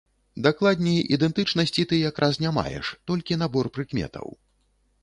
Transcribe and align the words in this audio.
Дакладней, 0.45 0.97
ідэнтычнасці 1.17 1.85
ты 1.91 2.01
якраз 2.09 2.41
не 2.45 2.55
маеш, 2.57 2.85
толькі 3.13 3.39
набор 3.45 3.65
прыкметаў. 3.79 4.27